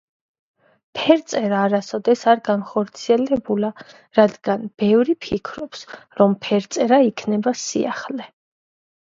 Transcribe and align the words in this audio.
ფერწერა 0.99 1.57
არასოდეს 1.65 2.23
არ 2.33 2.41
განხორციელებულა, 2.47 3.71
რადგან 4.21 4.65
ბევრი 4.85 5.17
ფიქრობს, 5.27 5.87
რომ 6.23 6.37
ფერწერა 6.47 7.01
იქნება 7.13 7.55
„სიახლე“. 7.67 8.29